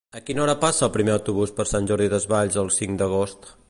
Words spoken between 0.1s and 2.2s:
A quina hora passa el primer autobús per Sant Jordi